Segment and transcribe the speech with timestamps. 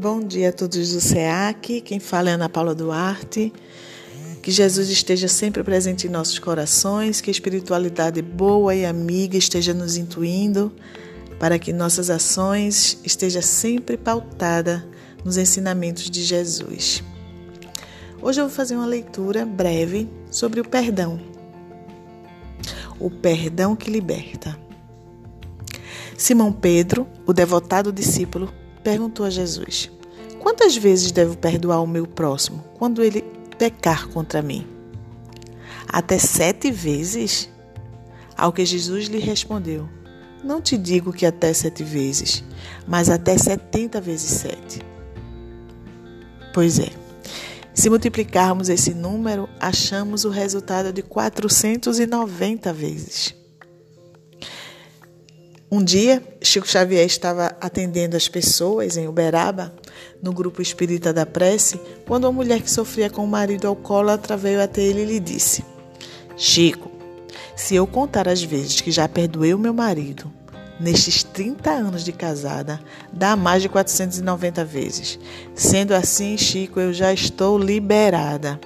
[0.00, 3.52] Bom dia a todos do SEAC, quem fala é Ana Paula Duarte.
[4.40, 9.74] Que Jesus esteja sempre presente em nossos corações, que a espiritualidade boa e amiga esteja
[9.74, 10.72] nos intuindo,
[11.40, 14.86] para que nossas ações estejam sempre pautada
[15.24, 17.02] nos ensinamentos de Jesus.
[18.22, 21.18] Hoje eu vou fazer uma leitura breve sobre o perdão.
[23.00, 24.56] O perdão que liberta.
[26.16, 28.48] Simão Pedro, o devotado discípulo,
[28.88, 29.90] perguntou a Jesus:
[30.40, 33.22] Quantas vezes devo perdoar o meu próximo quando ele
[33.58, 34.66] pecar contra mim?
[35.86, 37.50] Até sete vezes?
[38.34, 39.86] Ao que Jesus lhe respondeu:
[40.42, 42.42] Não te digo que até sete vezes,
[42.86, 44.80] mas até setenta vezes sete.
[46.54, 46.88] Pois é.
[47.74, 53.37] Se multiplicarmos esse número, achamos o resultado de 490 vezes.
[55.70, 59.74] Um dia, Chico Xavier estava atendendo as pessoas em Uberaba,
[60.22, 64.62] no grupo espírita da prece, quando uma mulher que sofria com o marido alcoólatra veio
[64.62, 65.62] até ele e lhe disse:
[66.38, 66.90] Chico,
[67.54, 70.32] se eu contar as vezes que já perdoei o meu marido,
[70.80, 72.80] nestes 30 anos de casada,
[73.12, 75.18] dá mais de 490 vezes.
[75.54, 78.58] Sendo assim, Chico, eu já estou liberada.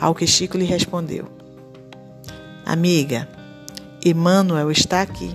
[0.00, 1.26] Ao que Chico lhe respondeu:
[2.64, 3.28] Amiga,
[4.02, 5.30] Emmanuel está aqui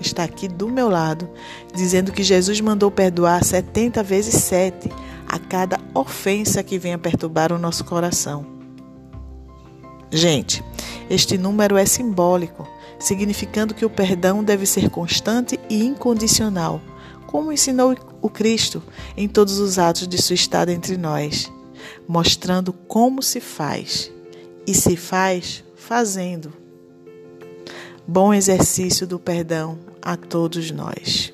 [0.00, 1.28] está aqui do meu lado,
[1.74, 4.90] dizendo que Jesus mandou perdoar 70 vezes 7
[5.26, 8.46] a cada ofensa que venha perturbar o nosso coração.
[10.10, 10.62] Gente,
[11.10, 16.80] este número é simbólico, significando que o perdão deve ser constante e incondicional,
[17.26, 18.82] como ensinou o Cristo
[19.16, 21.50] em todos os atos de sua estada entre nós,
[22.06, 24.10] mostrando como se faz.
[24.66, 26.63] E se faz fazendo.
[28.06, 31.33] Bom exercício do perdão a todos nós.